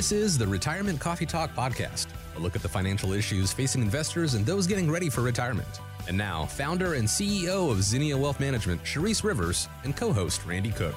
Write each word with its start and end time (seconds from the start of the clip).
This 0.00 0.12
is 0.12 0.38
the 0.38 0.46
Retirement 0.46 0.98
Coffee 0.98 1.26
Talk 1.26 1.54
Podcast, 1.54 2.06
a 2.34 2.38
look 2.38 2.56
at 2.56 2.62
the 2.62 2.68
financial 2.70 3.12
issues 3.12 3.52
facing 3.52 3.82
investors 3.82 4.32
and 4.32 4.46
those 4.46 4.66
getting 4.66 4.90
ready 4.90 5.10
for 5.10 5.20
retirement. 5.20 5.68
And 6.08 6.16
now, 6.16 6.46
founder 6.46 6.94
and 6.94 7.06
CEO 7.06 7.70
of 7.70 7.82
Zinnia 7.82 8.16
Wealth 8.16 8.40
Management, 8.40 8.82
Sharice 8.82 9.22
Rivers, 9.22 9.68
and 9.84 9.94
co 9.94 10.10
host 10.10 10.46
Randy 10.46 10.70
Cook. 10.70 10.94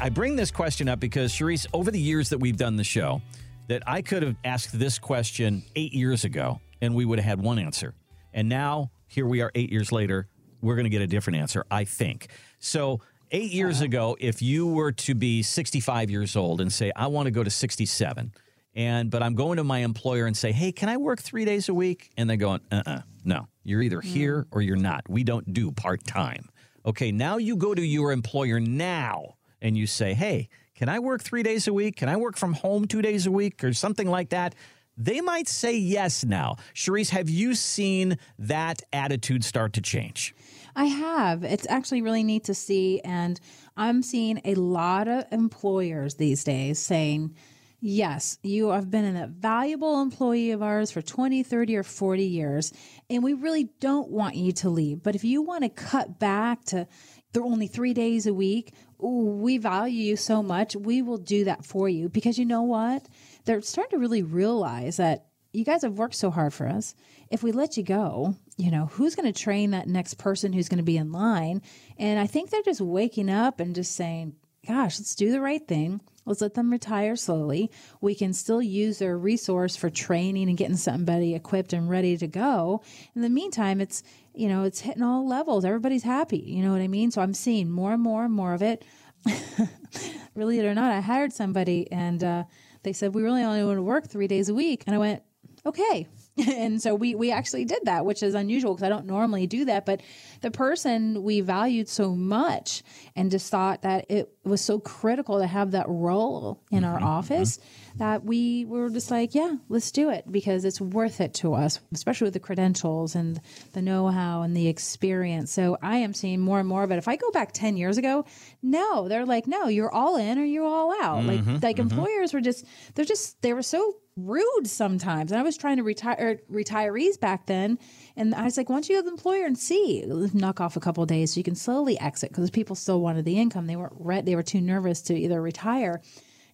I 0.00 0.08
bring 0.12 0.34
this 0.34 0.50
question 0.50 0.88
up 0.88 0.98
because, 0.98 1.32
Sharice, 1.32 1.64
over 1.72 1.92
the 1.92 2.00
years 2.00 2.28
that 2.30 2.38
we've 2.38 2.56
done 2.56 2.74
the 2.74 2.82
show, 2.82 3.22
that 3.68 3.84
I 3.86 4.02
could 4.02 4.24
have 4.24 4.34
asked 4.44 4.76
this 4.76 4.98
question 4.98 5.62
eight 5.76 5.94
years 5.94 6.24
ago 6.24 6.60
and 6.80 6.92
we 6.96 7.04
would 7.04 7.20
have 7.20 7.38
had 7.38 7.40
one 7.40 7.60
answer. 7.60 7.94
And 8.34 8.48
now, 8.48 8.90
here 9.06 9.26
we 9.26 9.42
are 9.42 9.52
eight 9.54 9.70
years 9.70 9.92
later, 9.92 10.26
we're 10.60 10.74
going 10.74 10.86
to 10.86 10.90
get 10.90 11.02
a 11.02 11.06
different 11.06 11.38
answer, 11.38 11.64
I 11.70 11.84
think. 11.84 12.30
So, 12.58 13.00
Eight 13.32 13.50
years 13.50 13.78
uh-huh. 13.78 13.84
ago, 13.86 14.16
if 14.20 14.40
you 14.40 14.66
were 14.68 14.92
to 14.92 15.14
be 15.14 15.42
65 15.42 16.10
years 16.10 16.36
old 16.36 16.60
and 16.60 16.72
say, 16.72 16.92
I 16.94 17.08
want 17.08 17.26
to 17.26 17.32
go 17.32 17.42
to 17.42 17.50
67, 17.50 18.32
and 18.74 19.10
but 19.10 19.22
I'm 19.22 19.34
going 19.34 19.56
to 19.56 19.64
my 19.64 19.78
employer 19.78 20.26
and 20.26 20.36
say, 20.36 20.52
hey, 20.52 20.70
can 20.70 20.88
I 20.88 20.96
work 20.96 21.20
three 21.20 21.44
days 21.44 21.68
a 21.68 21.74
week? 21.74 22.10
And 22.16 22.30
they're 22.30 22.36
going, 22.36 22.60
uh 22.70 22.82
uh-uh, 22.86 22.92
uh 22.92 23.00
no, 23.24 23.48
you're 23.64 23.82
either 23.82 23.98
mm. 23.98 24.04
here 24.04 24.46
or 24.52 24.62
you're 24.62 24.76
not. 24.76 25.08
We 25.08 25.24
don't 25.24 25.52
do 25.52 25.72
part 25.72 26.04
time. 26.04 26.48
Okay, 26.84 27.10
now 27.10 27.38
you 27.38 27.56
go 27.56 27.74
to 27.74 27.84
your 27.84 28.12
employer 28.12 28.60
now 28.60 29.34
and 29.60 29.76
you 29.76 29.88
say, 29.88 30.14
hey, 30.14 30.48
can 30.76 30.88
I 30.88 31.00
work 31.00 31.22
three 31.22 31.42
days 31.42 31.66
a 31.66 31.72
week? 31.72 31.96
Can 31.96 32.08
I 32.08 32.16
work 32.16 32.36
from 32.36 32.52
home 32.52 32.86
two 32.86 33.02
days 33.02 33.26
a 33.26 33.32
week 33.32 33.64
or 33.64 33.72
something 33.72 34.08
like 34.08 34.28
that? 34.28 34.54
They 34.96 35.20
might 35.20 35.48
say 35.48 35.76
yes 35.76 36.24
now. 36.24 36.56
Sharice, 36.74 37.10
have 37.10 37.28
you 37.28 37.54
seen 37.54 38.18
that 38.38 38.82
attitude 38.92 39.44
start 39.44 39.72
to 39.74 39.80
change? 39.80 40.34
I 40.76 40.84
have. 40.84 41.42
It's 41.42 41.66
actually 41.70 42.02
really 42.02 42.22
neat 42.22 42.44
to 42.44 42.54
see. 42.54 43.00
And 43.00 43.40
I'm 43.76 44.02
seeing 44.02 44.42
a 44.44 44.54
lot 44.54 45.08
of 45.08 45.24
employers 45.32 46.14
these 46.14 46.44
days 46.44 46.78
saying, 46.78 47.34
Yes, 47.80 48.38
you 48.42 48.70
have 48.70 48.90
been 48.90 49.16
a 49.16 49.26
valuable 49.26 50.00
employee 50.00 50.50
of 50.50 50.62
ours 50.62 50.90
for 50.90 51.02
20, 51.02 51.42
30, 51.42 51.76
or 51.76 51.82
40 51.82 52.24
years, 52.24 52.72
and 53.10 53.22
we 53.22 53.34
really 53.34 53.68
don't 53.80 54.10
want 54.10 54.34
you 54.34 54.50
to 54.52 54.70
leave. 54.70 55.02
But 55.02 55.14
if 55.14 55.24
you 55.24 55.42
want 55.42 55.62
to 55.62 55.68
cut 55.68 56.18
back 56.18 56.64
to 56.66 56.88
there 57.32 57.42
are 57.42 57.46
only 57.46 57.66
three 57.66 57.92
days 57.92 58.26
a 58.26 58.32
week, 58.32 58.72
we 58.98 59.58
value 59.58 60.04
you 60.04 60.16
so 60.16 60.42
much. 60.42 60.74
We 60.74 61.02
will 61.02 61.18
do 61.18 61.44
that 61.44 61.66
for 61.66 61.86
you 61.86 62.08
because 62.08 62.38
you 62.38 62.46
know 62.46 62.62
what? 62.62 63.06
They're 63.44 63.60
starting 63.60 63.98
to 63.98 64.00
really 64.00 64.22
realize 64.22 64.96
that 64.96 65.26
you 65.56 65.64
guys 65.64 65.82
have 65.82 65.98
worked 65.98 66.14
so 66.14 66.30
hard 66.30 66.52
for 66.52 66.68
us. 66.68 66.94
If 67.30 67.42
we 67.42 67.50
let 67.50 67.76
you 67.76 67.82
go, 67.82 68.34
you 68.58 68.70
know, 68.70 68.86
who's 68.86 69.14
going 69.14 69.32
to 69.32 69.42
train 69.42 69.70
that 69.70 69.88
next 69.88 70.14
person 70.14 70.52
who's 70.52 70.68
going 70.68 70.78
to 70.78 70.84
be 70.84 70.98
in 70.98 71.12
line? 71.12 71.62
And 71.98 72.20
I 72.20 72.26
think 72.26 72.50
they're 72.50 72.62
just 72.62 72.82
waking 72.82 73.30
up 73.30 73.58
and 73.58 73.74
just 73.74 73.96
saying, 73.96 74.36
gosh, 74.68 74.98
let's 74.98 75.14
do 75.14 75.32
the 75.32 75.40
right 75.40 75.66
thing. 75.66 76.02
Let's 76.26 76.42
let 76.42 76.54
them 76.54 76.70
retire 76.70 77.16
slowly. 77.16 77.70
We 78.02 78.14
can 78.14 78.34
still 78.34 78.60
use 78.60 78.98
their 78.98 79.16
resource 79.16 79.76
for 79.76 79.88
training 79.88 80.48
and 80.48 80.58
getting 80.58 80.76
somebody 80.76 81.34
equipped 81.34 81.72
and 81.72 81.88
ready 81.88 82.18
to 82.18 82.26
go. 82.26 82.82
In 83.14 83.22
the 83.22 83.30
meantime, 83.30 83.80
it's, 83.80 84.02
you 84.34 84.48
know, 84.48 84.64
it's 84.64 84.80
hitting 84.80 85.02
all 85.02 85.26
levels. 85.26 85.64
Everybody's 85.64 86.02
happy. 86.02 86.38
You 86.38 86.62
know 86.62 86.72
what 86.72 86.82
I 86.82 86.88
mean? 86.88 87.10
So 87.10 87.22
I'm 87.22 87.34
seeing 87.34 87.70
more 87.70 87.94
and 87.94 88.02
more 88.02 88.24
and 88.24 88.34
more 88.34 88.52
of 88.52 88.62
it. 88.62 88.84
really 90.34 90.58
it 90.58 90.66
or 90.66 90.74
not, 90.74 90.92
I 90.92 91.00
hired 91.00 91.32
somebody 91.32 91.90
and 91.90 92.22
uh, 92.22 92.44
they 92.82 92.92
said, 92.92 93.14
we 93.14 93.22
really 93.22 93.42
only 93.42 93.64
want 93.64 93.78
to 93.78 93.82
work 93.82 94.06
three 94.06 94.28
days 94.28 94.48
a 94.48 94.54
week. 94.54 94.84
And 94.86 94.94
I 94.94 94.98
went, 94.98 95.22
okay. 95.66 96.08
and 96.46 96.82
so 96.82 96.94
we 96.94 97.14
we 97.14 97.32
actually 97.32 97.64
did 97.64 97.80
that, 97.84 98.04
which 98.04 98.22
is 98.22 98.34
unusual 98.34 98.74
because 98.74 98.84
I 98.84 98.88
don't 98.88 99.06
normally 99.06 99.46
do 99.46 99.64
that. 99.66 99.86
But 99.86 100.02
the 100.42 100.50
person 100.50 101.22
we 101.22 101.40
valued 101.40 101.88
so 101.88 102.14
much 102.14 102.82
and 103.14 103.30
just 103.30 103.50
thought 103.50 103.82
that 103.82 104.06
it 104.10 104.30
was 104.44 104.60
so 104.60 104.78
critical 104.78 105.40
to 105.40 105.46
have 105.46 105.70
that 105.70 105.86
role 105.88 106.62
in 106.70 106.84
our 106.84 106.96
mm-hmm. 106.96 107.06
office 107.06 107.56
mm-hmm. 107.56 107.98
that 107.98 108.24
we 108.24 108.66
were 108.66 108.90
just 108.90 109.10
like, 109.10 109.34
yeah, 109.34 109.54
let's 109.70 109.90
do 109.90 110.10
it 110.10 110.30
because 110.30 110.64
it's 110.66 110.80
worth 110.80 111.22
it 111.22 111.32
to 111.34 111.54
us, 111.54 111.80
especially 111.94 112.26
with 112.26 112.34
the 112.34 112.40
credentials 112.40 113.14
and 113.14 113.40
the 113.72 113.80
know-how 113.80 114.42
and 114.42 114.54
the 114.54 114.68
experience. 114.68 115.50
So 115.50 115.78
I 115.80 115.98
am 115.98 116.12
seeing 116.12 116.40
more 116.40 116.58
and 116.58 116.68
more 116.68 116.82
of 116.82 116.90
it. 116.90 116.98
If 116.98 117.08
I 117.08 117.16
go 117.16 117.30
back 117.30 117.52
10 117.52 117.78
years 117.78 117.96
ago, 117.96 118.26
no, 118.62 119.08
they're 119.08 119.26
like, 119.26 119.46
no, 119.46 119.68
you're 119.68 119.92
all 119.92 120.16
in 120.16 120.38
or 120.38 120.44
you're 120.44 120.66
all 120.66 120.92
out. 121.02 121.24
Mm-hmm. 121.24 121.54
Like 121.54 121.62
like 121.62 121.76
mm-hmm. 121.76 121.90
employers 121.90 122.34
were 122.34 122.40
just 122.40 122.64
they're 122.94 123.04
just 123.04 123.40
they 123.42 123.52
were 123.52 123.62
so 123.62 123.96
rude 124.16 124.66
sometimes. 124.66 125.30
And 125.30 125.38
I 125.38 125.42
was 125.42 125.56
trying 125.56 125.76
to 125.76 125.82
retire 125.82 126.16
er, 126.18 126.36
retirees 126.52 127.20
back 127.20 127.46
then, 127.46 127.78
and 128.16 128.34
I 128.34 128.44
was 128.44 128.56
like, 128.56 128.68
"Why 128.68 128.76
don't 128.76 128.88
you 128.88 128.96
go 128.96 129.02
to 129.02 129.04
the 129.04 129.10
employer 129.10 129.44
and 129.44 129.58
see, 129.58 130.04
knock 130.32 130.60
off 130.60 130.76
a 130.76 130.80
couple 130.80 131.02
of 131.02 131.08
days 131.08 131.34
so 131.34 131.38
you 131.38 131.44
can 131.44 131.54
slowly 131.54 131.98
exit?" 132.00 132.30
Because 132.30 132.50
people 132.50 132.76
still 132.76 133.00
wanted 133.00 133.24
the 133.24 133.38
income. 133.38 133.66
They 133.66 133.76
weren't 133.76 133.94
re- 133.98 134.22
they 134.22 134.36
were 134.36 134.42
too 134.42 134.60
nervous 134.60 135.02
to 135.02 135.14
either 135.14 135.40
retire. 135.40 136.00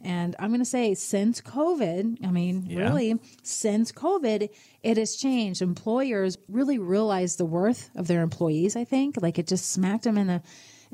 And 0.05 0.35
I'm 0.41 0.49
going 0.49 0.59
to 0.59 0.65
say, 0.65 0.95
since 0.95 1.41
COVID, 1.41 2.27
I 2.27 2.33
mean, 2.33 2.67
yeah. 2.67 2.81
really, 2.81 3.21
since 3.45 3.93
COVID, 3.93 4.49
it 4.83 4.97
has 4.97 5.15
changed. 5.15 5.63
Employers 5.63 6.39
really 6.49 6.81
realized 6.81 7.39
the 7.39 7.45
worth 7.45 7.89
of 7.95 8.09
their 8.09 8.23
employees. 8.23 8.75
I 8.75 8.83
think, 8.83 9.23
like, 9.23 9.39
it 9.39 9.47
just 9.47 9.71
smacked 9.71 10.03
them 10.03 10.19
in 10.19 10.27
the 10.27 10.43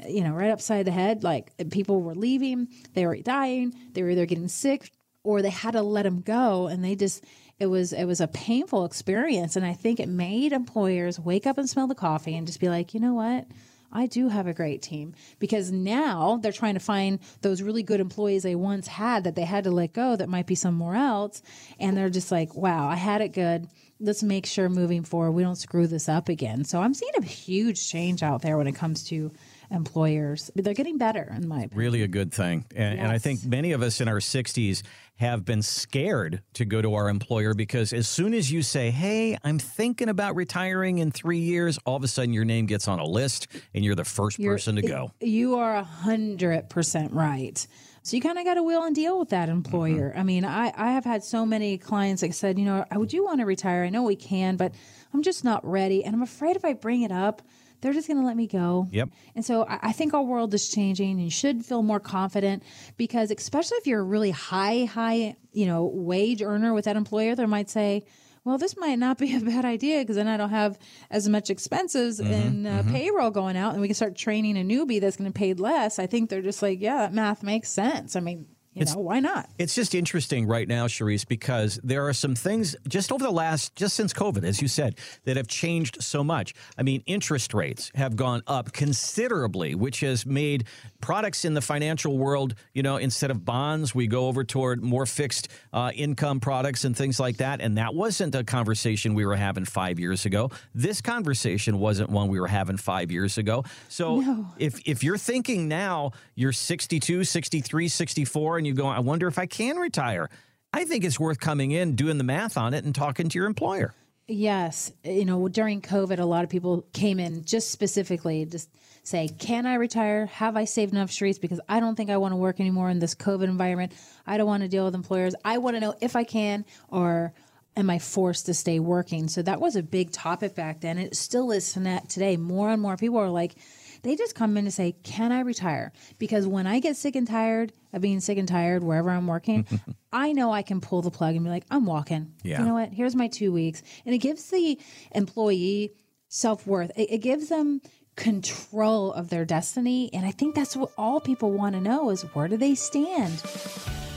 you 0.07 0.23
know, 0.23 0.33
right 0.33 0.51
upside 0.51 0.87
the 0.87 0.93
head. 0.93 1.25
Like 1.25 1.53
people 1.71 2.03
were 2.03 2.15
leaving, 2.15 2.69
they 2.95 3.07
were 3.07 3.17
dying, 3.17 3.75
they 3.93 4.03
were 4.03 4.11
either 4.11 4.27
getting 4.27 4.49
sick, 4.49 4.93
or 5.29 5.43
they 5.43 5.51
had 5.51 5.73
to 5.73 5.83
let 5.83 6.05
them 6.05 6.23
go 6.23 6.69
and 6.69 6.83
they 6.83 6.95
just 6.95 7.23
it 7.61 7.67
was 7.67 7.93
it 7.93 8.07
was 8.07 8.19
a 8.19 8.27
painful 8.27 8.87
experience 8.87 9.57
and 9.57 9.67
i 9.67 9.75
think 9.75 10.01
it 10.01 10.09
made 10.09 10.55
employers 10.55 11.21
wake 11.21 11.47
up 11.47 11.59
and 11.59 11.69
smell 11.69 11.87
the 11.87 11.95
coffee 11.95 12.35
and 12.35 12.47
just 12.47 12.61
be 12.61 12.71
like 12.71 12.95
you 12.95 13.01
know 13.01 13.13
what 13.13 13.47
I 13.91 14.07
do 14.07 14.29
have 14.29 14.47
a 14.47 14.53
great 14.53 14.83
team 14.83 15.15
because 15.39 15.73
now 15.73 16.39
they're 16.43 16.53
trying 16.53 16.75
to 16.75 16.81
find 16.81 17.21
those 17.41 17.63
really 17.63 17.83
good 17.83 18.01
employees 18.01 18.43
they 18.43 18.55
once 18.55 18.87
had 18.87 19.25
that 19.25 19.35
they 19.35 19.47
had 19.47 19.65
to 19.65 19.71
let 19.71 19.95
go 19.95 20.15
that 20.15 20.29
might 20.29 20.47
be 20.47 20.55
somewhere 20.55 20.95
else. 20.95 21.41
And 21.81 21.97
they're 21.97 22.11
just 22.11 22.31
like, 22.31 22.55
wow, 22.55 22.87
I 22.87 22.97
had 22.97 23.23
it 23.23 23.33
good. 23.33 23.67
Let's 23.99 24.23
make 24.23 24.45
sure 24.45 24.69
moving 24.69 25.05
forward 25.05 25.33
we 25.33 25.43
don't 25.43 25.57
screw 25.57 25.87
this 25.87 26.07
up 26.07 26.29
again. 26.29 26.65
So 26.65 26.83
I'm 26.83 26.93
seeing 26.93 27.13
a 27.17 27.25
huge 27.25 27.89
change 27.89 28.23
out 28.23 28.43
there 28.43 28.59
when 28.59 28.67
it 28.67 28.75
comes 28.75 29.05
to 29.05 29.33
employers. 29.71 30.51
They're 30.55 30.75
getting 30.75 30.99
better, 30.99 31.33
in 31.37 31.49
my 31.49 31.63
opinion. 31.63 31.79
Really 31.79 32.03
a 32.03 32.09
good 32.09 32.33
thing. 32.33 32.65
And, 32.75 32.97
yes. 32.97 33.05
and, 33.05 33.13
I 33.13 33.19
think 33.19 33.45
many 33.45 33.73
of 33.73 33.83
us 33.83 34.01
in 34.01 34.09
our 34.09 34.19
60s 34.19 34.83
have 35.17 35.45
been 35.45 35.63
scared 35.63 36.43
to 36.55 36.65
go 36.65 36.81
to 36.81 36.95
our 36.95 37.09
employer 37.09 37.53
because 37.53 37.93
as 37.93 38.09
soon 38.09 38.33
as 38.35 38.53
you 38.53 38.63
say, 38.63 38.91
hey, 38.91 39.37
I'm 39.43 39.59
thinking 39.59 40.09
about 40.09 40.37
retiring 40.37 40.99
in 40.99 41.11
three 41.11 41.41
years, 41.41 41.79
all 41.85 41.97
of 41.97 42.05
a 42.05 42.09
sudden 42.09 42.33
your 42.33 42.45
name 42.45 42.67
gets 42.67 42.87
on 42.87 43.01
a 43.01 43.05
list 43.05 43.49
and 43.75 43.85
you're 43.85 43.97
the 43.97 44.05
1st 44.05 44.45
person 44.45 44.77
to 44.77 44.83
go. 44.83 45.13
You 45.21 45.57
are 45.57 45.83
100% 45.83 47.09
right. 47.13 47.67
So 48.03 48.17
you 48.17 48.23
kind 48.23 48.39
of 48.39 48.45
got 48.45 48.55
to 48.55 48.63
will 48.63 48.85
and 48.85 48.95
deal 48.95 49.19
with 49.19 49.31
that 49.31 49.49
employer. 49.49 50.11
Mm-hmm. 50.11 50.21
I 50.21 50.23
mean, 50.23 50.45
I, 50.45 50.73
I 50.75 50.93
have 50.93 51.05
had 51.05 51.23
so 51.25 51.45
many 51.45 51.77
clients 51.77 52.23
that 52.23 52.35
said, 52.35 52.59
you 52.59 52.65
know, 52.65 52.85
would 52.93 53.13
you 53.13 53.25
want 53.25 53.41
to 53.41 53.47
retire? 53.47 53.85
I 53.85 53.91
know 53.91 54.05
we 54.05 54.17
can, 54.17 54.57
but 54.57 54.73
I'm 55.13 55.23
just 55.23 55.45
not 55.45 55.67
ready. 55.67 56.05
And 56.05 56.15
I'm 56.15 56.23
afraid 56.23 56.57
if 56.57 56.65
I 56.65 56.73
bring 56.73 57.03
it 57.03 57.13
up, 57.13 57.43
they're 57.81 57.93
just 57.93 58.09
going 58.09 58.21
to 58.21 58.27
let 58.27 58.37
me 58.37 58.47
go. 58.47 58.89
Yep. 58.91 59.11
And 59.35 59.45
so 59.45 59.65
I, 59.65 59.79
I 59.83 59.93
think 59.93 60.15
our 60.15 60.23
world 60.23 60.53
is 60.55 60.69
changing 60.69 61.13
and 61.13 61.23
you 61.23 61.31
should 61.31 61.65
feel 61.65 61.83
more 61.83 62.01
confident 62.01 62.63
because 62.97 63.31
especially 63.31 63.79
if 63.79 63.87
you're 63.87 64.01
a 64.01 64.05
really 64.05 64.31
high, 64.31 64.85
high, 64.85 65.37
you 65.53 65.67
know, 65.67 65.85
wage 65.85 66.43
earner 66.43 66.75
with 66.75 66.87
that 66.87 66.97
employer, 66.97 67.35
they 67.35 67.47
might 67.47 67.71
say, 67.71 68.05
well, 68.45 68.59
this 68.59 68.77
might 68.77 68.99
not 68.99 69.19
be 69.19 69.37
a 69.37 69.41
bad 69.41 69.65
idea 69.65 70.01
because 70.01 70.17
then 70.17 70.29
I 70.29 70.37
don't 70.37 70.51
have 70.51 70.79
as 71.11 71.29
much 71.29 71.51
expenses 71.51 72.21
mm-hmm, 72.21 72.33
and 72.33 72.67
uh, 72.67 72.71
mm-hmm. 72.71 72.93
payroll 72.93 73.31
going 73.31 73.57
out, 73.57 73.73
and 73.73 73.81
we 73.81 73.89
can 73.89 73.95
start 73.95 74.17
training 74.17 74.57
a 74.57 74.63
newbie 74.63 75.01
that's 75.01 75.17
going 75.17 75.31
to 75.31 75.39
pay 75.39 75.55
less. 75.55 75.99
I 75.99 76.07
think 76.07 76.31
they're 76.31 76.43
just 76.43 76.63
like, 76.63 76.81
yeah, 76.81 76.99
that 76.99 77.13
math 77.13 77.43
makes 77.43 77.69
sense. 77.69 78.17
I 78.17 78.21
mean, 78.21 78.47
you 78.79 78.83
it's, 78.83 78.95
know, 78.95 79.01
why 79.01 79.19
not? 79.19 79.51
It's 79.59 79.75
just 79.75 79.93
interesting 79.93 80.47
right 80.47 80.69
now, 80.69 80.87
Sharice, 80.87 81.27
because 81.27 81.81
there 81.83 82.07
are 82.07 82.13
some 82.13 82.37
things 82.37 82.77
just 82.87 83.11
over 83.11 83.25
the 83.25 83.33
last, 83.33 83.75
just 83.75 83.97
since 83.97 84.13
COVID, 84.13 84.45
as 84.45 84.63
you 84.63 84.69
said, 84.69 84.97
that 85.25 85.37
have 85.37 85.49
changed 85.49 86.01
so 86.01 86.23
much. 86.23 86.55
I 86.79 86.85
mean, 86.85 87.03
interest 87.05 87.55
rates 87.55 87.91
have 87.97 88.15
gone 88.15 88.43
up 88.47 88.73
considerably, 88.73 89.75
which 89.75 90.01
has 90.01 90.25
made 90.25 90.65
products 91.01 91.45
in 91.45 91.55
the 91.55 91.61
financial 91.61 92.19
world, 92.19 92.55
you 92.73 92.85
know, 92.85 92.99
instead 92.99 93.33
of 93.33 93.45
bonds, 93.45 93.97
we 93.97 94.07
go 94.07 94.29
over 94.29 94.45
toward 94.45 94.81
more 94.81 95.07
fixed 95.07 95.49
uh, 95.73 95.91
income 95.97 96.39
products 96.39 96.85
and 96.85 96.97
things 96.97 97.19
like 97.19 97.39
that. 97.39 97.61
And 97.61 97.79
that 97.79 97.97
wasn't 97.97 98.37
a 98.37 98.45
conversation 98.45 99.15
we 99.15 99.27
were 99.27 99.37
having 99.37 99.65
five 99.65 99.99
years 99.99 100.25
ago. 100.25 100.53
This 100.73 101.01
conversation 101.01 101.81
wasn't 101.81 102.11
one 102.11 102.29
we 102.29 102.39
were 102.39 102.47
having 102.47 102.77
five 102.77 103.11
years 103.11 103.39
ago. 103.39 103.65
So 103.89 104.21
no. 104.21 104.47
if, 104.57 104.81
if 104.87 105.03
you're 105.03 105.19
thinking 105.19 105.67
now 105.67 106.13
you're 106.37 106.53
62, 106.53 107.25
63, 107.25 107.89
64, 107.89 108.59
and 108.59 108.67
you 108.69 108.75
go, 108.75 108.87
I 108.87 109.01
wonder 109.01 109.27
if 109.27 109.39
I 109.39 109.47
can 109.47 109.77
retire. 109.77 110.31
I 110.73 110.85
think 110.85 111.05
it's 111.05 111.19
worth 111.19 111.41
coming 111.41 111.71
in, 111.71 111.97
doing 111.97 112.19
the 112.19 112.25
math 112.25 112.57
on 112.57 112.75
it, 112.75 112.85
and 112.85 112.95
talking 112.95 113.29
to 113.29 113.39
your 113.39 113.47
employer. 113.47 113.95
Yes. 114.27 114.93
You 115.03 115.25
know, 115.25 115.49
during 115.49 115.81
COVID, 115.81 116.19
a 116.19 116.25
lot 116.25 116.45
of 116.45 116.51
people 116.51 116.87
came 116.93 117.19
in 117.19 117.45
just 117.45 117.71
specifically 117.71 118.45
just 118.45 118.69
say, 119.03 119.29
Can 119.39 119.65
I 119.65 119.75
retire? 119.75 120.27
Have 120.27 120.57
I 120.57 120.67
saved 120.67 120.93
enough 120.93 121.11
streets? 121.11 121.39
Because 121.39 121.61
I 121.67 121.81
don't 121.81 121.97
think 121.97 122.11
I 122.11 122.19
want 122.19 122.33
to 122.33 122.37
work 122.37 122.61
anymore 122.61 122.91
in 122.91 122.99
this 122.99 123.15
COVID 123.15 123.45
environment. 123.45 123.93
I 124.27 124.37
don't 124.37 124.47
want 124.47 124.63
to 124.63 124.69
deal 124.69 124.85
with 124.85 124.95
employers. 124.95 125.35
I 125.45 125.59
want 125.59 125.77
to 125.77 125.81
know 125.81 125.95
if 126.03 126.15
I 126.15 126.25
can 126.25 126.67
or 126.89 127.33
am 127.75 127.89
I 127.89 127.99
forced 127.99 128.47
to 128.47 128.55
stay 128.55 128.81
working? 128.81 129.29
So 129.29 129.41
that 129.43 129.61
was 129.61 129.77
a 129.77 129.83
big 129.83 130.11
topic 130.11 130.55
back 130.55 130.81
then. 130.81 130.99
It 130.99 131.17
still 131.17 131.51
is 131.51 131.73
today. 131.73 132.37
More 132.37 132.69
and 132.69 132.83
more 132.83 132.99
people 132.99 133.19
are 133.19 133.31
like, 133.31 133.55
They 134.03 134.17
just 134.17 134.35
come 134.35 134.57
in 134.57 134.65
to 134.65 134.71
say, 134.71 134.97
Can 135.03 135.33
I 135.33 135.41
retire? 135.41 135.93
Because 136.19 136.47
when 136.47 136.67
I 136.67 136.81
get 136.81 136.97
sick 136.97 137.17
and 137.17 137.27
tired 137.27 137.73
of 137.93 138.03
being 138.03 138.21
sick 138.21 138.39
and 138.39 138.49
tired 138.49 138.83
wherever 138.83 139.11
I'm 139.11 139.27
working, 139.27 139.67
I 140.13 140.33
know 140.33 140.53
I 140.53 140.63
can 140.63 140.81
pull 140.81 141.03
the 141.03 141.11
plug 141.11 141.35
and 141.35 141.45
be 141.45 141.51
like, 141.51 141.65
I'm 141.71 141.87
walking. 141.87 142.35
Yeah. 142.43 142.61
You 142.61 142.67
know 142.67 142.75
what? 142.75 142.93
Here's 142.93 143.17
my 143.17 143.29
two 143.29 143.53
weeks. 143.53 143.83
And 144.05 144.15
it 144.15 144.19
gives 144.19 144.51
the 144.51 144.79
employee 145.13 145.93
self 146.29 146.67
worth, 146.67 146.91
it, 146.97 147.11
it 147.13 147.19
gives 147.19 147.49
them 147.49 147.81
control 148.17 149.13
of 149.13 149.31
their 149.31 149.45
destiny. 149.45 150.11
And 150.13 150.27
I 150.27 150.33
think 150.33 150.55
that's 150.55 150.77
what 150.77 150.91
all 150.99 151.21
people 151.21 151.53
want 151.53 151.75
to 151.75 151.81
know 151.81 152.11
is 152.11 152.23
where 152.35 152.49
do 152.49 152.57
they 152.57 152.75
stand? 152.75 153.41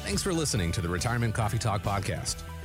Thanks 0.04 0.24
for 0.24 0.34
listening 0.34 0.72
to 0.74 0.82
the 0.82 0.90
Retirement 0.90 1.34
Coffee 1.36 1.60
Talk 1.60 1.84
podcast. 1.84 2.38